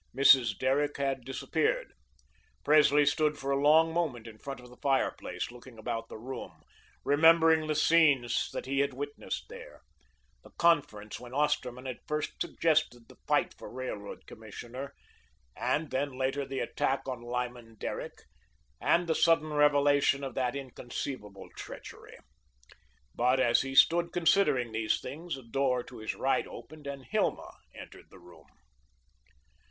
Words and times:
Mrs. 0.17 0.57
Derrick 0.57 0.97
had 0.97 1.23
disappeared. 1.25 1.93
Presley 2.65 3.05
stood 3.05 3.37
for 3.37 3.51
a 3.51 3.61
long 3.61 3.93
moment 3.93 4.25
in 4.25 4.39
front 4.39 4.59
of 4.59 4.71
the 4.71 4.77
fireplace, 4.81 5.51
looking 5.51 5.77
about 5.77 6.09
the 6.09 6.17
room, 6.17 6.63
remembering 7.05 7.67
the 7.67 7.75
scenes 7.75 8.49
that 8.51 8.65
he 8.65 8.79
had 8.79 8.95
witnessed 8.95 9.45
there 9.47 9.83
the 10.41 10.49
conference 10.57 11.19
when 11.19 11.35
Osterman 11.35 11.85
had 11.85 11.99
first 12.07 12.33
suggested 12.41 13.07
the 13.09 13.17
fight 13.27 13.53
for 13.59 13.71
Railroad 13.71 14.25
Commissioner 14.25 14.95
and 15.55 15.91
then 15.91 16.09
later 16.17 16.47
the 16.47 16.61
attack 16.61 17.07
on 17.07 17.21
Lyman 17.21 17.75
Derrick 17.75 18.23
and 18.81 19.05
the 19.05 19.13
sudden 19.13 19.53
revelation 19.53 20.23
of 20.23 20.33
that 20.33 20.55
inconceivable 20.55 21.49
treachery. 21.55 22.17
But 23.13 23.39
as 23.39 23.61
he 23.61 23.75
stood 23.75 24.11
considering 24.11 24.71
these 24.71 24.99
things 24.99 25.37
a 25.37 25.43
door 25.43 25.83
to 25.83 25.99
his 25.99 26.15
right 26.15 26.47
opened 26.47 26.87
and 26.87 27.05
Hilma 27.05 27.51
entered 27.75 28.07
the 28.09 28.17
room. 28.17 28.47